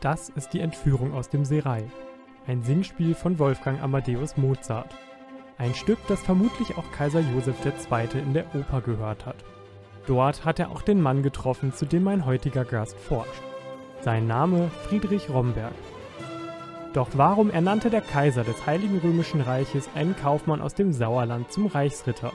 [0.00, 1.84] Das ist die Entführung aus dem Serai.
[2.46, 4.96] Ein Singspiel von Wolfgang Amadeus Mozart.
[5.58, 8.18] Ein Stück, das vermutlich auch Kaiser Josef II.
[8.18, 9.36] in der Oper gehört hat.
[10.06, 13.42] Dort hat er auch den Mann getroffen, zu dem mein heutiger Gast forscht.
[14.00, 15.74] Sein Name Friedrich Romberg.
[16.94, 21.66] Doch warum ernannte der Kaiser des Heiligen Römischen Reiches einen Kaufmann aus dem Sauerland zum
[21.66, 22.32] Reichsritter?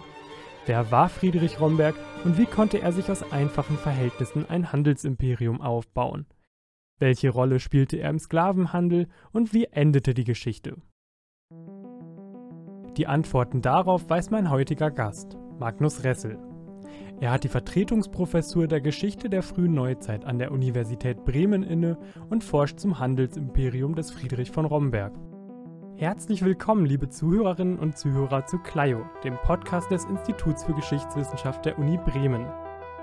[0.68, 6.28] Wer war Friedrich Romberg und wie konnte er sich aus einfachen Verhältnissen ein Handelsimperium aufbauen?
[6.98, 10.78] Welche Rolle spielte er im Sklavenhandel und wie endete die Geschichte?
[12.96, 16.40] Die Antworten darauf weiß mein heutiger Gast, Magnus Ressel.
[17.20, 21.98] Er hat die Vertretungsprofessur der Geschichte der frühen Neuzeit an der Universität Bremen inne
[22.30, 25.14] und forscht zum Handelsimperium des Friedrich von Romberg.
[25.98, 31.78] Herzlich willkommen, liebe Zuhörerinnen und Zuhörer zu Clio, dem Podcast des Instituts für Geschichtswissenschaft der
[31.78, 32.46] Uni Bremen.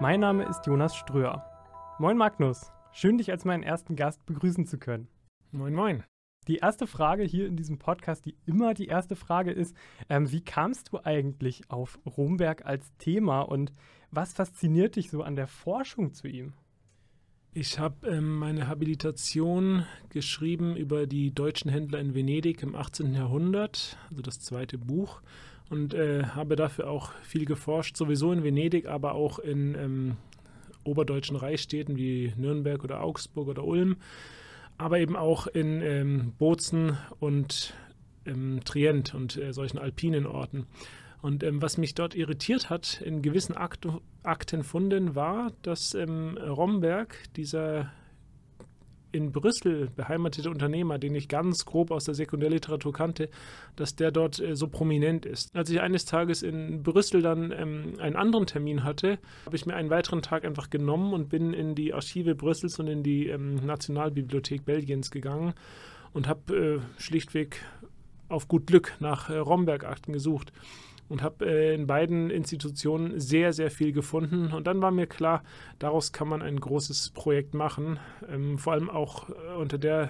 [0.01, 1.45] Mein Name ist Jonas Ströer.
[1.99, 2.73] Moin Magnus.
[2.95, 5.09] Schön, dich als meinen ersten Gast begrüßen zu können.
[5.51, 6.05] Moin, moin.
[6.47, 9.75] Die erste Frage hier in diesem Podcast, die immer die erste Frage ist,
[10.11, 13.73] ähm, wie kamst du eigentlich auf Romberg als Thema und
[14.11, 16.53] was fasziniert dich so an der Forschung zu ihm?
[17.55, 23.15] Ich habe ähm, meine Habilitation geschrieben über die deutschen Händler in Venedig im 18.
[23.15, 25.23] Jahrhundert, also das zweite Buch,
[25.71, 30.17] und äh, habe dafür auch viel geforscht, sowieso in Venedig, aber auch in ähm,
[30.85, 33.97] oberdeutschen Reichsstädten wie Nürnberg oder Augsburg oder Ulm,
[34.79, 37.75] aber eben auch in ähm, Bozen und
[38.27, 40.67] ähm, Trient und äh, solchen alpinen Orten.
[41.21, 43.87] Und ähm, was mich dort irritiert hat in gewissen Akt
[44.25, 47.93] Aktenfunden war, dass ähm, Romberg, dieser
[49.13, 53.29] in Brüssel beheimatete Unternehmer, den ich ganz grob aus der Sekundärliteratur kannte,
[53.77, 55.55] dass der dort äh, so prominent ist.
[55.55, 59.75] Als ich eines Tages in Brüssel dann ähm, einen anderen Termin hatte, habe ich mir
[59.75, 63.57] einen weiteren Tag einfach genommen und bin in die Archive Brüssels und in die ähm,
[63.57, 65.55] Nationalbibliothek Belgiens gegangen
[66.13, 67.63] und habe äh, schlichtweg
[68.29, 70.53] auf gut Glück nach äh, Romberg-Akten gesucht
[71.13, 74.51] und habe äh, in beiden Institutionen sehr, sehr viel gefunden.
[74.51, 75.45] Und dann war mir klar,
[75.79, 78.01] daraus kann man ein großes Projekt machen,
[78.31, 80.09] ähm, vor allem auch äh, unter der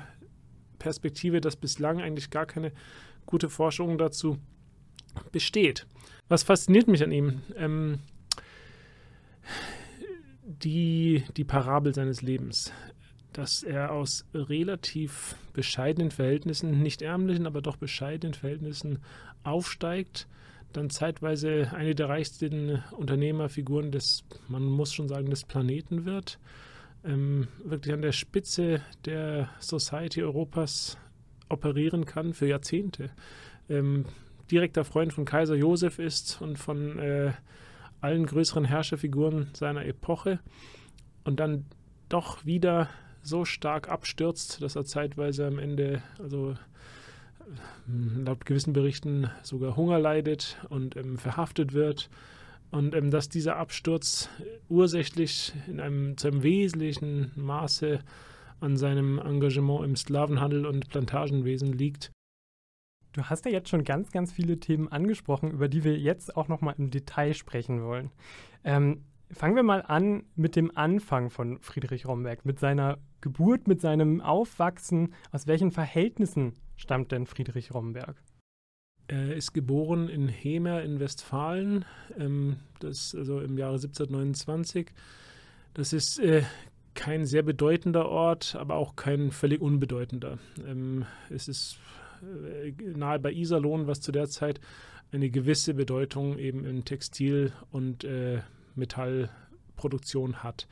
[0.79, 2.71] Perspektive, dass bislang eigentlich gar keine
[3.27, 4.39] gute Forschung dazu
[5.33, 5.89] besteht.
[6.29, 7.41] Was fasziniert mich an ihm?
[7.57, 7.99] Ähm,
[10.45, 12.73] die, die Parabel seines Lebens
[13.33, 18.99] dass er aus relativ bescheidenen Verhältnissen, nicht ärmlichen, aber doch bescheidenen Verhältnissen
[19.43, 20.29] aufsteigt,
[20.77, 26.39] dann zeitweise eine der reichsten Unternehmerfiguren des, man muss schon sagen, des Planeten wird,
[27.05, 30.99] ähm, wirklich an der Spitze der Society Europas
[31.49, 33.11] operieren kann für Jahrzehnte.
[33.69, 34.05] Ähm,
[34.51, 37.33] direkter Freund von Kaiser Josef ist und von äh,
[38.01, 40.41] allen größeren Herrscherfiguren seiner Epoche
[41.25, 41.65] und dann
[42.09, 42.89] doch wieder
[43.23, 46.55] so stark abstürzt, dass er zeitweise am Ende, also
[47.87, 52.11] laut gewissen Berichten sogar Hunger leidet und ähm, verhaftet wird.
[52.71, 54.31] Und ähm, dass dieser Absturz
[54.69, 58.01] ursächlich in einem, zu einem wesentlichen Maße
[58.61, 62.13] an seinem Engagement im Sklavenhandel und Plantagenwesen liegt.
[63.13, 66.49] Du hast ja jetzt schon ganz, ganz viele Themen angesprochen, über die wir jetzt auch
[66.49, 68.11] nochmal im Detail sprechen wollen.
[68.65, 73.81] Ähm, fangen wir mal an mit dem Anfang von Friedrich Romberg, mit seiner Geburt, mit
[73.81, 75.15] seinem Aufwachsen.
[75.31, 78.23] Aus welchen Verhältnissen stammt denn Friedrich Romberg?
[79.09, 81.85] Er ist geboren in Hemer in Westfalen,
[82.19, 84.93] ähm, das also im Jahre 1729.
[85.75, 86.43] Das ist äh,
[86.95, 90.39] kein sehr bedeutender Ort, aber auch kein völlig unbedeutender.
[90.67, 91.79] Ähm, es ist
[92.23, 94.61] äh, nahe bei Iserlohn, was zu der Zeit
[95.11, 98.41] eine gewisse Bedeutung eben in Textil- und äh,
[98.75, 100.67] Metallproduktion hat.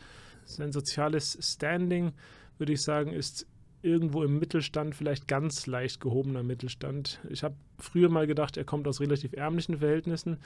[0.44, 2.12] Sein soziales Standing,
[2.60, 3.46] würde ich sagen, ist
[3.82, 7.20] irgendwo im Mittelstand, vielleicht ganz leicht gehobener Mittelstand.
[7.30, 10.38] Ich habe früher mal gedacht, er kommt aus relativ ärmlichen Verhältnissen,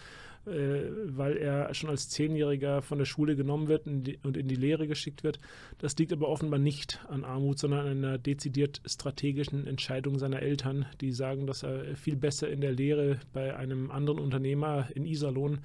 [0.46, 4.46] äh, weil er schon als Zehnjähriger von der Schule genommen wird und, die, und in
[4.46, 5.40] die Lehre geschickt wird.
[5.78, 10.86] Das liegt aber offenbar nicht an Armut, sondern an einer dezidiert strategischen Entscheidung seiner Eltern,
[11.00, 15.58] die sagen, dass er viel besser in der Lehre bei einem anderen Unternehmer in Iserlohn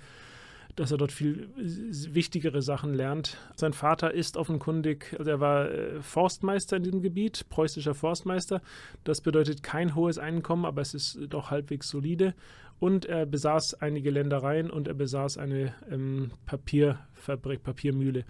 [0.79, 3.37] dass er dort viel wichtigere Sachen lernt.
[3.55, 8.61] Sein Vater ist offenkundig, also er war äh, Forstmeister in diesem Gebiet, preußischer Forstmeister.
[9.03, 12.33] Das bedeutet kein hohes Einkommen, aber es ist doch halbwegs solide.
[12.79, 18.23] Und er besaß einige Ländereien und er besaß eine ähm, Papierfabrik, Papiermühle.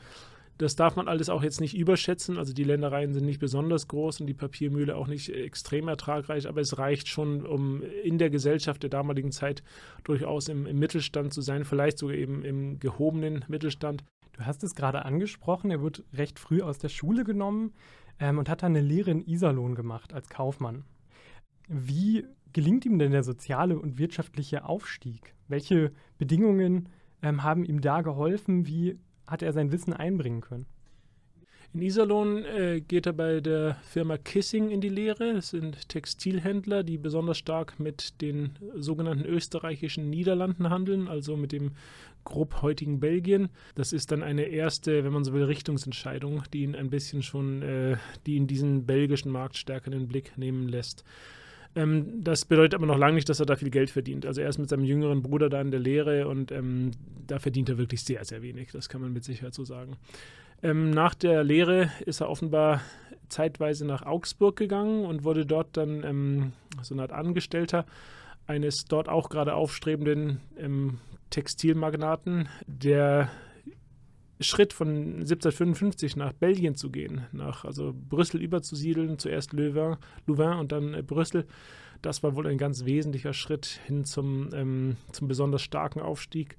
[0.59, 2.37] Das darf man alles auch jetzt nicht überschätzen.
[2.37, 6.59] Also die Ländereien sind nicht besonders groß und die Papiermühle auch nicht extrem ertragreich, aber
[6.59, 9.63] es reicht schon, um in der Gesellschaft der damaligen Zeit
[10.03, 14.03] durchaus im, im Mittelstand zu sein, vielleicht sogar eben im gehobenen Mittelstand.
[14.33, 17.73] Du hast es gerade angesprochen, er wird recht früh aus der Schule genommen.
[18.19, 20.83] ähm, und hat dann eine Lehre in Iserlohn gemacht als Kaufmann.
[21.67, 25.35] Wie gelingt ihm denn der soziale und wirtschaftliche Aufstieg?
[25.47, 26.89] Welche Bedingungen
[27.21, 28.67] ähm, haben ihm da geholfen?
[28.67, 30.65] Wie hat er sein Wissen einbringen können?
[31.71, 35.35] In Iserlohn äh, geht er bei der Firma Kissing in die Lehre.
[35.35, 41.73] Das sind Textilhändler, die besonders stark mit den sogenannten österreichischen Niederlanden handeln, also mit dem
[42.23, 43.49] grob heutigen Belgien.
[43.75, 47.61] Das ist dann eine erste, wenn man so will, Richtungsentscheidung, die ihn ein bisschen schon,
[47.61, 51.03] äh, die in diesen belgischen Markt stärker in den Blick nehmen lässt.
[51.75, 54.25] Ähm, das bedeutet aber noch lange nicht, dass er da viel Geld verdient.
[54.25, 56.91] Also er ist mit seinem jüngeren Bruder da in der Lehre und ähm,
[57.27, 58.71] da verdient er wirklich sehr, sehr wenig.
[58.71, 59.97] Das kann man mit Sicherheit so sagen.
[60.61, 62.81] Ähm, nach der Lehre ist er offenbar
[63.29, 67.85] zeitweise nach Augsburg gegangen und wurde dort dann ähm, so eine Art Angestellter
[68.47, 70.97] eines dort auch gerade aufstrebenden ähm,
[71.29, 73.29] Textilmagnaten, der
[74.41, 79.97] Schritt von 1755 nach Belgien zu gehen, nach also Brüssel überzusiedeln, zuerst Louvain,
[80.27, 81.45] Louvain und dann äh, Brüssel,
[82.01, 86.57] das war wohl ein ganz wesentlicher Schritt hin zum, ähm, zum besonders starken Aufstieg.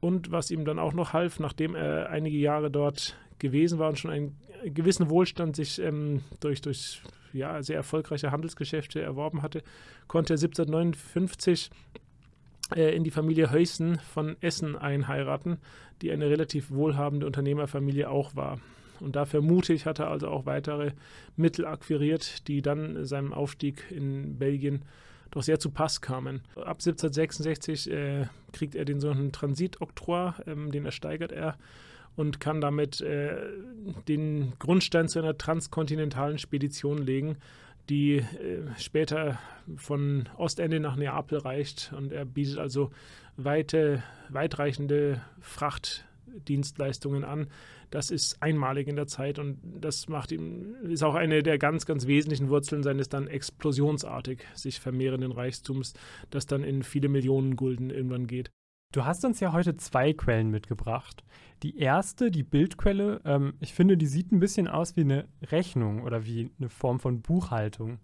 [0.00, 3.98] Und was ihm dann auch noch half, nachdem er einige Jahre dort gewesen war und
[3.98, 7.02] schon einen gewissen Wohlstand sich ähm, durch, durch
[7.34, 9.62] ja, sehr erfolgreiche Handelsgeschäfte erworben hatte,
[10.08, 11.98] konnte er 1759 äh,
[12.74, 15.58] in die Familie Heusen von Essen einheiraten,
[16.02, 18.60] die eine relativ wohlhabende Unternehmerfamilie auch war.
[19.00, 20.92] Und da vermute hat er also auch weitere
[21.36, 24.84] Mittel akquiriert, die dann seinem Aufstieg in Belgien
[25.30, 26.42] doch sehr zu Pass kamen.
[26.56, 31.56] Ab 1766 äh, kriegt er den sogenannten Transitoktroi, ähm, den ersteigert er
[32.16, 33.36] und kann damit äh,
[34.08, 37.36] den Grundstein zu einer transkontinentalen Spedition legen,
[37.90, 38.24] die äh,
[38.78, 39.38] später
[39.76, 41.92] von Ostende nach Neapel reicht.
[41.96, 42.90] Und er bietet also
[43.36, 47.48] weite, weitreichende Frachtdienstleistungen an.
[47.90, 51.86] Das ist einmalig in der Zeit und das macht ihm, ist auch eine der ganz,
[51.86, 55.94] ganz wesentlichen Wurzeln seines dann explosionsartig sich vermehrenden Reichtums,
[56.30, 58.52] das dann in viele Millionen Gulden irgendwann geht.
[58.92, 61.22] Du hast uns ja heute zwei Quellen mitgebracht.
[61.62, 66.02] Die erste, die Bildquelle, ähm, ich finde, die sieht ein bisschen aus wie eine Rechnung
[66.02, 68.00] oder wie eine Form von Buchhaltung.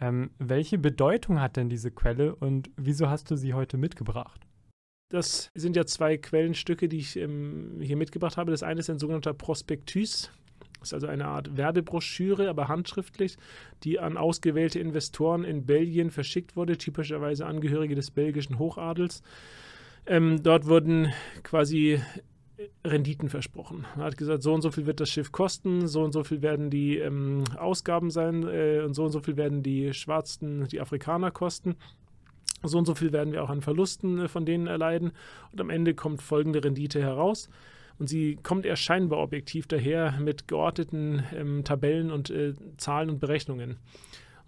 [0.00, 4.40] Ähm, welche Bedeutung hat denn diese Quelle und wieso hast du sie heute mitgebracht?
[5.12, 8.50] Das sind ja zwei Quellenstücke, die ich ähm, hier mitgebracht habe.
[8.50, 10.32] Das eine ist ein sogenannter Prospektus.
[10.80, 13.36] Das ist also eine Art Werbebroschüre, aber handschriftlich,
[13.84, 19.22] die an ausgewählte Investoren in Belgien verschickt wurde, typischerweise Angehörige des belgischen Hochadels.
[20.06, 21.12] Ähm, dort wurden
[21.42, 22.00] quasi
[22.84, 23.86] Renditen versprochen.
[23.96, 26.42] Er hat gesagt, so und so viel wird das Schiff kosten, so und so viel
[26.42, 30.80] werden die ähm, Ausgaben sein äh, und so und so viel werden die Schwarzen, die
[30.80, 31.76] Afrikaner kosten.
[32.62, 35.12] So und so viel werden wir auch an Verlusten äh, von denen erleiden.
[35.52, 37.48] Und am Ende kommt folgende Rendite heraus.
[37.98, 43.20] Und sie kommt eher scheinbar objektiv daher mit geordneten ähm, Tabellen und äh, Zahlen und
[43.20, 43.78] Berechnungen.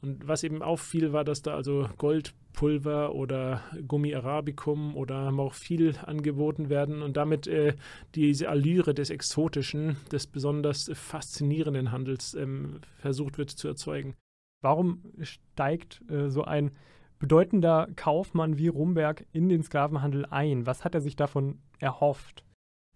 [0.01, 6.69] Und was eben auffiel, war, dass da also Goldpulver oder Gummi Arabicum oder Morphil angeboten
[6.69, 7.75] werden und damit äh,
[8.15, 14.15] diese Allüre des Exotischen, des besonders faszinierenden Handels ähm, versucht wird zu erzeugen.
[14.61, 16.71] Warum steigt äh, so ein
[17.19, 20.67] bedeutender Kaufmann wie Rumberg in den Sklavenhandel ein?
[20.67, 22.45] Was hat er sich davon erhofft?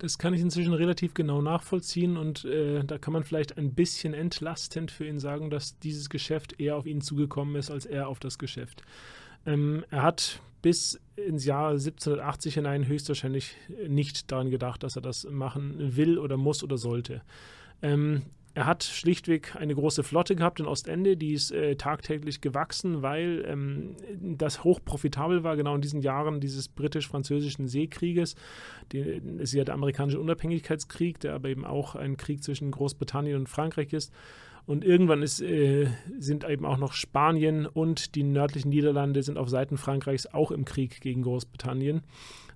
[0.02, 4.14] Das kann ich inzwischen relativ genau nachvollziehen und äh, da kann man vielleicht ein bisschen
[4.14, 8.18] entlastend für ihn sagen, dass dieses Geschäft eher auf ihn zugekommen ist als er auf
[8.18, 8.82] das Geschäft.
[9.46, 13.54] Ähm, er hat bis ins Jahr 1780 hinein höchstwahrscheinlich
[13.86, 17.22] nicht daran gedacht, dass er das machen will oder muss oder sollte.
[17.80, 18.22] Ähm,
[18.54, 23.44] er hat schlichtweg eine große Flotte gehabt in Ostende, die ist äh, tagtäglich gewachsen, weil
[23.48, 28.34] ähm, das hochprofitabel war, genau in diesen Jahren dieses britisch-französischen Seekrieges.
[28.92, 33.48] Es ist ja der amerikanische Unabhängigkeitskrieg, der aber eben auch ein Krieg zwischen Großbritannien und
[33.48, 34.12] Frankreich ist.
[34.64, 39.48] Und irgendwann ist, äh, sind eben auch noch Spanien und die nördlichen Niederlande sind auf
[39.48, 42.02] Seiten Frankreichs auch im Krieg gegen Großbritannien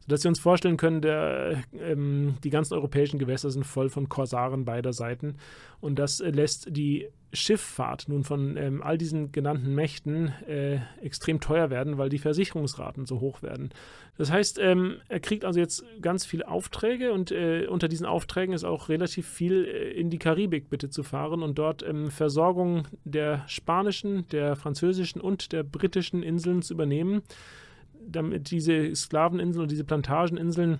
[0.07, 4.65] dass wir uns vorstellen können, der, ähm, die ganzen europäischen Gewässer sind voll von Korsaren
[4.65, 5.37] beider Seiten.
[5.81, 11.41] Und das äh, lässt die Schifffahrt nun von ähm, all diesen genannten Mächten äh, extrem
[11.41, 13.71] teuer werden, weil die Versicherungsraten so hoch werden.
[14.17, 18.55] Das heißt, ähm, er kriegt also jetzt ganz viele Aufträge und äh, unter diesen Aufträgen
[18.55, 22.87] ist auch relativ viel äh, in die Karibik bitte zu fahren und dort ähm, Versorgung
[23.05, 27.23] der spanischen, der französischen und der britischen Inseln zu übernehmen
[28.07, 30.79] damit diese Sklaveninseln und diese Plantageninseln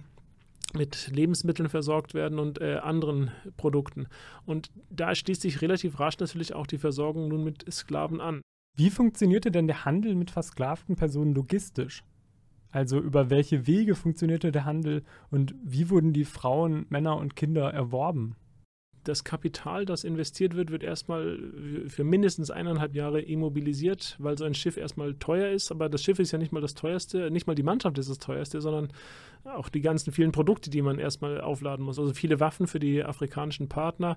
[0.75, 4.07] mit Lebensmitteln versorgt werden und äh, anderen Produkten.
[4.45, 8.43] Und da schließt sich relativ rasch natürlich auch die Versorgung nun mit Sklaven an.
[8.77, 12.03] Wie funktionierte denn der Handel mit versklavten Personen logistisch?
[12.71, 17.73] Also über welche Wege funktionierte der Handel und wie wurden die Frauen, Männer und Kinder
[17.73, 18.37] erworben?
[19.09, 21.39] Das Kapital, das investiert wird, wird erstmal
[21.89, 25.71] für mindestens eineinhalb Jahre immobilisiert, weil so ein Schiff erstmal teuer ist.
[25.71, 28.19] Aber das Schiff ist ja nicht mal das teuerste, nicht mal die Mannschaft ist das
[28.19, 28.89] teuerste, sondern
[29.45, 31.99] auch die ganzen vielen Produkte, die man erstmal aufladen muss.
[31.99, 34.17] Also viele Waffen für die afrikanischen Partner,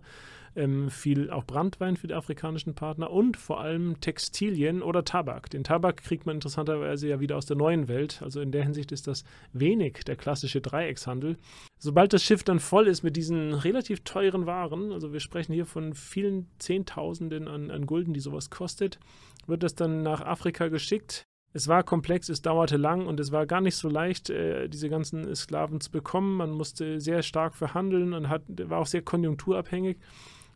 [0.56, 5.50] ähm, viel auch Brandwein für die afrikanischen Partner und vor allem Textilien oder Tabak.
[5.50, 8.22] Den Tabak kriegt man interessanterweise ja wieder aus der neuen Welt.
[8.24, 11.38] Also in der Hinsicht ist das wenig der klassische Dreieckshandel.
[11.82, 15.66] Sobald das Schiff dann voll ist mit diesen relativ teuren Waren, also wir sprechen hier
[15.66, 19.00] von vielen Zehntausenden an, an Gulden, die sowas kostet,
[19.48, 21.24] wird das dann nach Afrika geschickt.
[21.54, 24.90] Es war komplex, es dauerte lang und es war gar nicht so leicht, äh, diese
[24.90, 26.36] ganzen Sklaven zu bekommen.
[26.36, 29.98] Man musste sehr stark verhandeln und hat, war auch sehr konjunkturabhängig.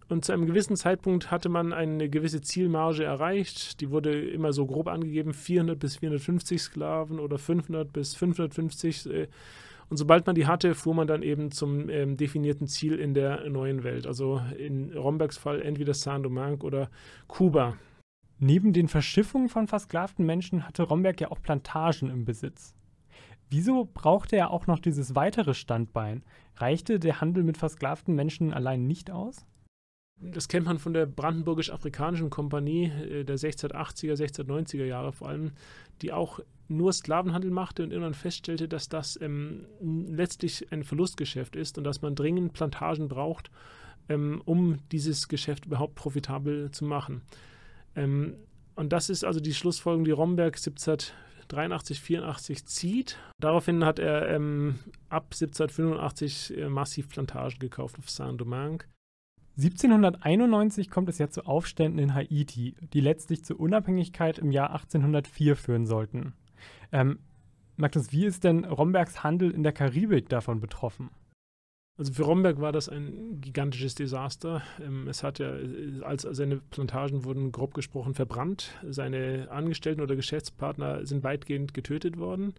[0.10, 3.80] Und zu einem gewissen Zeitpunkt hatte man eine gewisse Zielmarge erreicht.
[3.80, 9.30] Die wurde immer so grob angegeben: 400 bis 450 Sklaven oder 500 bis 550.
[9.94, 13.48] Und sobald man die hatte, fuhr man dann eben zum ähm, definierten Ziel in der
[13.48, 14.08] neuen Welt.
[14.08, 16.90] Also in Rombergs Fall entweder Saint-Domingue oder
[17.28, 17.78] Kuba.
[18.40, 22.74] Neben den Verschiffungen von versklavten Menschen hatte Romberg ja auch Plantagen im Besitz.
[23.52, 26.24] Wieso brauchte er auch noch dieses weitere Standbein?
[26.56, 29.46] Reichte der Handel mit versklavten Menschen allein nicht aus?
[30.20, 35.52] Das kennt man von der Brandenburgisch-Afrikanischen Kompanie äh, der 1680er, 1690er Jahre vor allem,
[36.02, 41.78] die auch nur Sklavenhandel machte und irgendwann feststellte, dass das ähm, letztlich ein Verlustgeschäft ist
[41.78, 43.52] und dass man dringend Plantagen braucht,
[44.10, 47.22] ähm, um dieses Geschäft überhaupt profitabel zu machen.
[47.96, 48.36] Ähm,
[48.76, 53.20] und das ist also die Schlussfolgerung, die Romberg 1783, 84 zieht.
[53.40, 54.80] Daraufhin hat er ähm,
[55.10, 58.86] ab 1785 äh, massiv Plantagen gekauft auf Saint-Domingue.
[59.56, 65.56] 1791 kommt es ja zu Aufständen in Haiti, die letztlich zur Unabhängigkeit im Jahr 1804
[65.56, 66.34] führen sollten.
[66.92, 67.20] Ähm,
[67.76, 71.10] Magnus, wie ist denn Rombergs Handel in der Karibik davon betroffen?
[71.96, 74.64] Also für Romberg war das ein gigantisches Desaster.
[74.82, 75.54] Ähm, es hat ja,
[76.02, 78.72] als seine Plantagen wurden grob gesprochen verbrannt.
[78.88, 82.56] Seine Angestellten oder Geschäftspartner sind weitgehend getötet worden.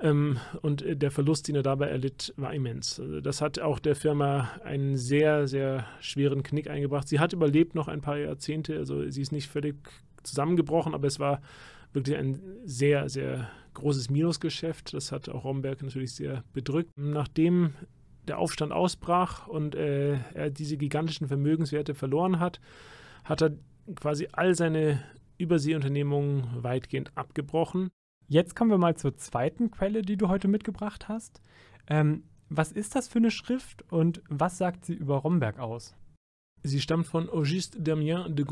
[0.00, 2.98] Ähm, und der Verlust, den er dabei erlitt, war immens.
[2.98, 7.08] Also das hat auch der Firma einen sehr, sehr schweren Knick eingebracht.
[7.08, 9.76] Sie hat überlebt noch ein paar Jahrzehnte, also sie ist nicht völlig
[10.24, 11.40] zusammengebrochen, aber es war
[11.92, 14.94] wirklich ein sehr, sehr großes Minusgeschäft.
[14.94, 16.90] Das hat auch Romberg natürlich sehr bedrückt.
[16.96, 17.74] Nachdem
[18.26, 22.60] der Aufstand ausbrach und äh, er diese gigantischen Vermögenswerte verloren hat,
[23.24, 23.52] hat er
[23.94, 25.02] quasi all seine
[25.38, 27.90] Überseeunternehmungen weitgehend abgebrochen
[28.30, 31.40] Jetzt kommen wir mal zur zweiten Quelle, die du heute mitgebracht hast.
[31.86, 35.96] Ähm, was ist das für eine Schrift und was sagt sie über Romberg aus?
[36.64, 38.44] Sie stammt von Auguste Damien de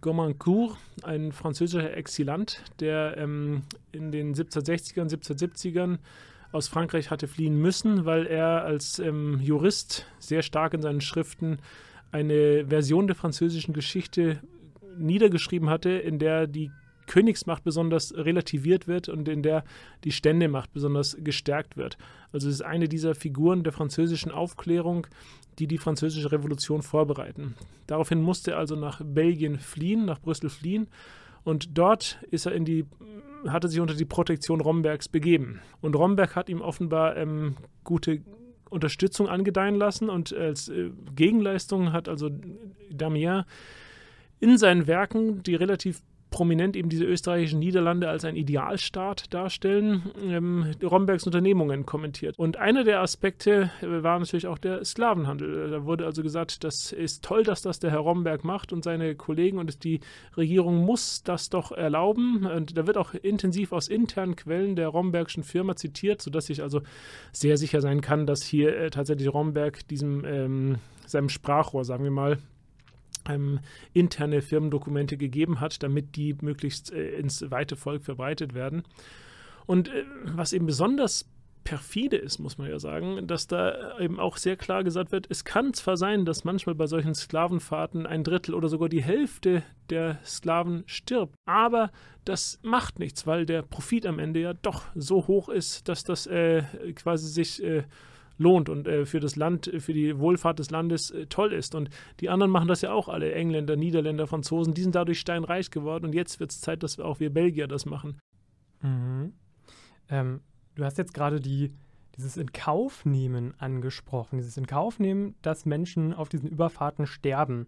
[0.00, 5.98] Gomancourt, ein französischer Exilant, der ähm, in den 1760ern, 1770ern
[6.52, 11.58] aus Frankreich hatte fliehen müssen, weil er als ähm, Jurist sehr stark in seinen Schriften
[12.10, 14.40] eine Version der französischen Geschichte
[14.96, 16.70] niedergeschrieben hatte, in der die
[17.06, 19.64] Königsmacht besonders relativiert wird und in der
[20.04, 21.98] die Ständemacht besonders gestärkt wird.
[22.32, 25.06] Also es ist eine dieser Figuren der französischen Aufklärung,
[25.58, 27.54] die die französische Revolution vorbereiten.
[27.86, 30.88] Daraufhin musste er also nach Belgien fliehen, nach Brüssel fliehen
[31.44, 32.86] und dort ist er in die
[33.46, 35.60] hat er sich unter die Protektion Rombergs begeben.
[35.80, 38.22] Und Romberg hat ihm offenbar ähm, gute
[38.68, 42.30] Unterstützung angedeihen lassen und als äh, Gegenleistung hat also
[42.90, 43.44] Damien
[44.40, 50.74] in seinen Werken, die relativ prominent eben diese österreichischen Niederlande als ein Idealstaat darstellen, ähm,
[50.82, 52.38] Rombergs Unternehmungen kommentiert.
[52.38, 55.70] Und einer der Aspekte äh, war natürlich auch der Sklavenhandel.
[55.70, 59.14] Da wurde also gesagt, das ist toll, dass das der Herr Romberg macht und seine
[59.14, 60.00] Kollegen und die
[60.36, 62.46] Regierung muss das doch erlauben.
[62.46, 66.82] Und da wird auch intensiv aus internen Quellen der Rombergschen Firma zitiert, sodass ich also
[67.32, 72.10] sehr sicher sein kann, dass hier äh, tatsächlich Romberg diesem ähm, seinem Sprachrohr, sagen wir
[72.10, 72.38] mal,
[73.28, 73.60] ähm,
[73.92, 78.82] interne Firmendokumente gegeben hat, damit die möglichst äh, ins weite Volk verbreitet werden.
[79.66, 81.28] Und äh, was eben besonders
[81.68, 85.44] perfide ist, muss man ja sagen, dass da eben auch sehr klar gesagt wird, es
[85.44, 90.18] kann zwar sein, dass manchmal bei solchen Sklavenfahrten ein Drittel oder sogar die Hälfte der
[90.24, 91.90] Sklaven stirbt, aber
[92.24, 96.26] das macht nichts, weil der Profit am Ende ja doch so hoch ist, dass das
[96.26, 96.62] äh,
[96.94, 97.82] quasi sich äh,
[98.38, 101.74] lohnt und äh, für das Land, für die Wohlfahrt des Landes äh, toll ist.
[101.74, 101.90] Und
[102.20, 106.06] die anderen machen das ja auch alle, Engländer, Niederländer, Franzosen, die sind dadurch steinreich geworden
[106.06, 108.18] und jetzt wird es Zeit, dass auch wir Belgier das machen.
[108.80, 109.32] Mhm.
[110.08, 110.40] Ähm,
[110.76, 111.74] du hast jetzt gerade die,
[112.16, 117.66] dieses Inkaufnehmen angesprochen, dieses Inkaufnehmen, dass Menschen auf diesen Überfahrten sterben.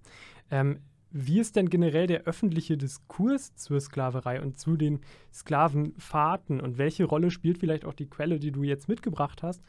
[0.50, 0.81] Ähm,
[1.12, 5.00] wie ist denn generell der öffentliche Diskurs zur Sklaverei und zu den
[5.33, 9.61] Sklavenfahrten und welche Rolle spielt vielleicht auch die Quelle, die du jetzt mitgebracht hast,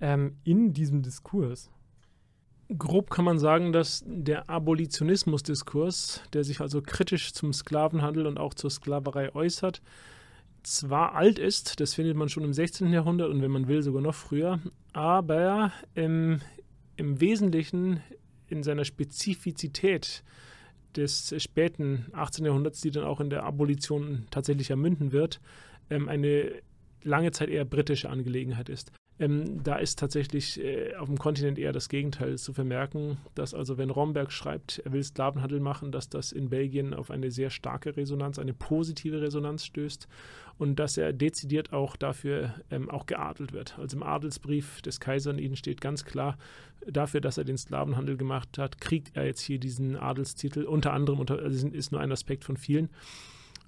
[0.00, 1.70] ähm, in diesem Diskurs?
[2.76, 8.54] Grob kann man sagen, dass der Abolitionismusdiskurs, der sich also kritisch zum Sklavenhandel und auch
[8.54, 9.82] zur Sklaverei äußert,
[10.64, 12.92] zwar alt ist, das findet man schon im 16.
[12.92, 14.58] Jahrhundert und wenn man will sogar noch früher,
[14.92, 16.40] aber im,
[16.96, 18.00] im Wesentlichen
[18.48, 20.24] in seiner Spezifizität
[20.96, 22.46] des späten 18.
[22.46, 25.40] Jahrhunderts, die dann auch in der Abolition tatsächlich ermünden wird,
[25.88, 26.50] ähm, eine
[27.02, 28.90] lange Zeit eher britische Angelegenheit ist.
[29.18, 33.78] Ähm, da ist tatsächlich äh, auf dem Kontinent eher das Gegenteil zu vermerken, dass also
[33.78, 37.96] wenn Romberg schreibt, er will Sklavenhandel machen, dass das in Belgien auf eine sehr starke
[37.96, 40.06] Resonanz, eine positive Resonanz stößt
[40.58, 43.78] und dass er dezidiert auch dafür ähm, auch geadelt wird.
[43.78, 46.36] Also im Adelsbrief des Kaisers ihnen steht ganz klar,
[46.86, 51.20] dafür, dass er den Sklavenhandel gemacht hat, kriegt er jetzt hier diesen Adelstitel, unter anderem,
[51.20, 52.90] unter, also ist nur ein Aspekt von vielen.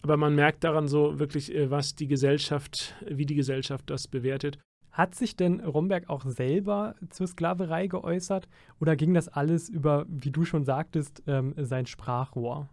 [0.02, 4.58] Aber man merkt daran so wirklich, äh, was die Gesellschaft, wie die Gesellschaft das bewertet.
[4.92, 8.48] Hat sich denn Romberg auch selber zur Sklaverei geäußert
[8.80, 12.68] oder ging das alles über, wie du schon sagtest, ähm, sein Sprachrohr?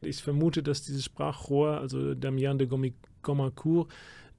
[0.00, 2.68] Ich vermute, dass dieses Sprachrohr, also Damien de
[3.22, 3.90] Gomacourt,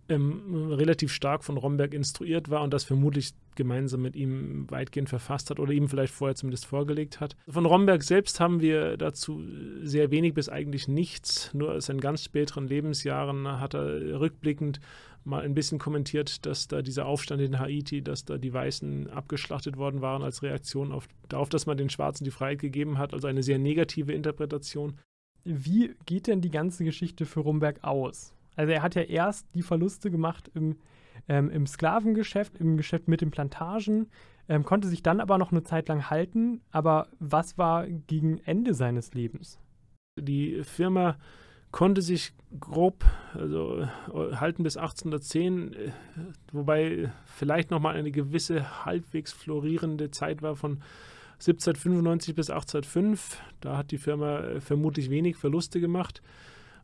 [0.10, 5.50] ähm, relativ stark von Romberg instruiert war und das vermutlich gemeinsam mit ihm weitgehend verfasst
[5.50, 7.36] hat oder ihm vielleicht vorher zumindest vorgelegt hat.
[7.48, 9.44] Von Romberg selbst haben wir dazu
[9.84, 11.54] sehr wenig bis eigentlich nichts.
[11.54, 14.80] Nur aus seinen ganz späteren Lebensjahren hat er rückblickend
[15.24, 19.78] mal ein bisschen kommentiert, dass da dieser Aufstand in Haiti, dass da die Weißen abgeschlachtet
[19.78, 23.14] worden waren als Reaktion auf, darauf, dass man den Schwarzen die Freiheit gegeben hat.
[23.14, 24.98] Also eine sehr negative Interpretation.
[25.44, 28.34] Wie geht denn die ganze Geschichte für Rumberg aus?
[28.56, 30.78] Also er hat ja erst die Verluste gemacht im,
[31.28, 34.08] ähm, im Sklavengeschäft, im Geschäft mit den Plantagen,
[34.50, 36.62] ähm, konnte sich dann aber noch eine Zeit lang halten.
[36.72, 39.60] Aber was war gegen Ende seines Lebens?
[40.20, 41.18] Die Firma
[41.72, 45.92] konnte sich grob also, halten bis 1810, äh,
[46.52, 50.82] wobei vielleicht nochmal eine gewisse halbwegs florierende Zeit war von
[51.34, 53.42] 1795 bis 1805.
[53.62, 56.22] Da hat die Firma äh, vermutlich wenig Verluste gemacht.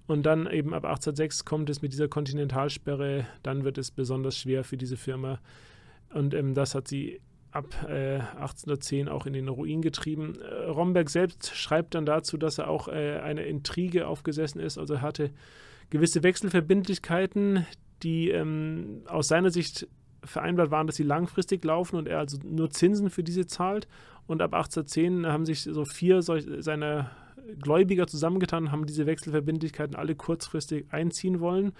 [0.07, 4.63] Und dann eben ab 1806 kommt es mit dieser Kontinentalsperre, dann wird es besonders schwer
[4.63, 5.39] für diese Firma.
[6.13, 7.19] Und ähm, das hat sie
[7.55, 10.35] ab äh, 1810 auch in den Ruin getrieben.
[10.41, 15.01] Äh, Romberg selbst schreibt dann dazu, dass er auch äh, eine Intrige aufgesessen ist, also
[15.01, 15.31] hatte
[15.89, 17.65] gewisse Wechselverbindlichkeiten,
[18.03, 19.87] die ähm, aus seiner Sicht
[20.23, 23.87] vereinbart waren, dass sie langfristig laufen und er also nur Zinsen für diese zahlt.
[24.27, 27.11] Und ab 1810 haben sich so vier seiner
[27.61, 31.73] Gläubiger zusammengetan, haben diese Wechselverbindlichkeiten alle kurzfristig einziehen wollen.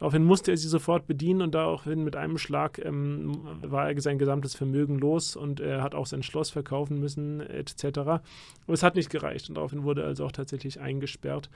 [0.00, 4.18] Daraufhin musste er sie sofort bedienen und daraufhin mit einem Schlag ähm, war er sein
[4.18, 7.98] gesamtes Vermögen los und er hat auch sein Schloss verkaufen müssen etc.
[7.98, 8.22] Aber
[8.66, 11.50] es hat nicht gereicht und daraufhin wurde er also auch tatsächlich eingesperrt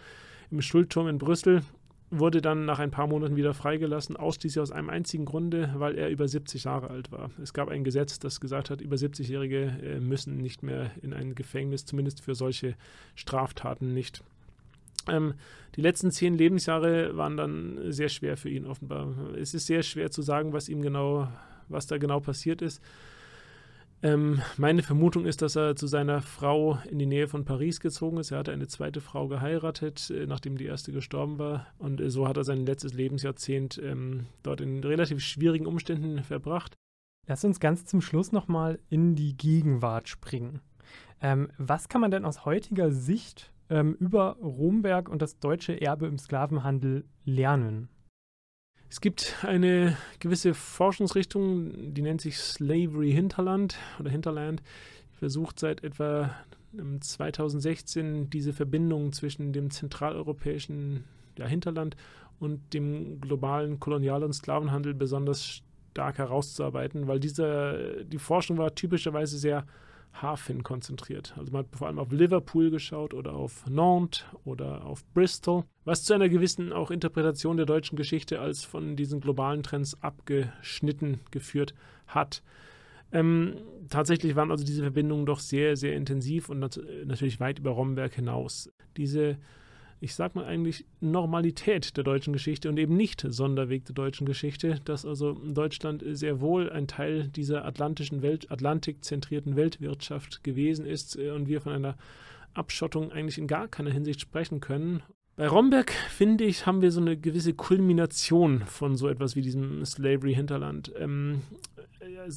[0.51, 1.63] im Schuldturm in Brüssel
[2.11, 6.11] wurde dann nach ein paar Monaten wieder freigelassen, ausschließlich aus einem einzigen Grunde, weil er
[6.11, 7.31] über 70 Jahre alt war.
[7.43, 11.35] Es gab ein Gesetz, das gesagt hat, über 70-Jährige äh, müssen nicht mehr in ein
[11.35, 12.77] Gefängnis, zumindest für solche
[13.15, 14.23] Straftaten nicht.
[15.09, 15.35] Ähm,
[15.77, 19.15] die letzten zehn Lebensjahre waren dann sehr schwer für ihn offenbar.
[19.37, 21.29] Es ist sehr schwer zu sagen, was ihm genau,
[21.69, 22.81] was da genau passiert ist.
[24.05, 28.19] Ähm, meine Vermutung ist, dass er zu seiner Frau in die Nähe von Paris gezogen
[28.19, 28.33] ist.
[28.33, 31.69] Er hatte eine zweite Frau geheiratet, äh, nachdem die erste gestorben war.
[31.79, 36.75] Und äh, so hat er sein letztes Lebensjahrzehnt ähm, dort in relativ schwierigen Umständen verbracht.
[37.27, 40.61] Lass uns ganz zum Schluss nochmal in die Gegenwart springen.
[41.23, 46.07] Ähm, was kann man denn aus heutiger Sicht ähm, über Romberg und das deutsche Erbe
[46.07, 47.89] im Sklavenhandel lernen?
[48.89, 54.63] Es gibt eine gewisse Forschungsrichtung, die nennt sich Slavery Hinterland oder Hinterland.
[55.13, 56.31] Die versucht seit etwa
[57.01, 61.05] 2016 ähm, diese Verbindung zwischen dem zentraleuropäischen
[61.39, 61.97] ja, Hinterland
[62.39, 69.39] und dem globalen Kolonial- und Sklavenhandel besonders stark herauszuarbeiten, weil diese, die Forschung war typischerweise
[69.39, 69.65] sehr
[70.21, 71.35] Hafen konzentriert.
[71.37, 76.05] Also man hat vor allem auf Liverpool geschaut oder auf Nantes oder auf Bristol, was
[76.05, 81.75] zu einer gewissen auch Interpretation der deutschen Geschichte als von diesen globalen Trends abgeschnitten geführt
[82.07, 82.43] hat.
[83.13, 83.57] Ähm,
[83.89, 88.15] tatsächlich waren also diese Verbindungen doch sehr, sehr intensiv und nat natürlich weit über Romberg
[88.15, 88.71] hinaus.
[88.97, 89.39] Diese
[90.05, 94.79] ich sag mal eigentlich Normalität der deutschen Geschichte und eben nicht Sonderweg der deutschen Geschichte,
[94.85, 101.31] dass also Deutschland sehr wohl ein Teil dieser atlantischen Welt, atlantikzentrierten Weltwirtschaft gewesen ist äh,
[101.31, 101.97] und wir von einer
[102.53, 105.03] Abschottung eigentlich in gar keiner Hinsicht sprechen können.
[105.37, 109.85] Bei Romberg, finde ich, haben wir so eine gewisse Kulmination von so etwas wie diesem
[109.85, 110.93] Slavery-Hinterland.
[110.99, 111.41] Ähm,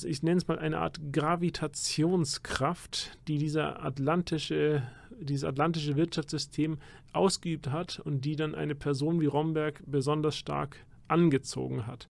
[0.03, 4.83] ich nenne es mal eine Art Gravitationskraft, die dieser atlantische
[5.19, 6.77] dieses atlantische Wirtschaftssystem
[7.13, 12.07] ausgeübt hat und die dann eine Person wie Romberg besonders stark angezogen hat.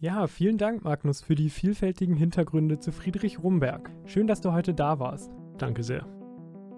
[0.00, 3.90] Ja, vielen Dank, Magnus, für die vielfältigen Hintergründe zu Friedrich Romberg.
[4.04, 5.30] Schön, dass du heute da warst.
[5.58, 6.06] Danke sehr.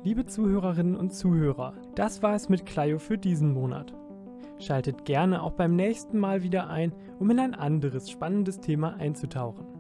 [0.04, 3.94] Liebe Zuhörerinnen und Zuhörer, das war es mit Clio für diesen Monat.
[4.58, 9.73] Schaltet gerne auch beim nächsten Mal wieder ein, um in ein anderes spannendes Thema einzutauchen.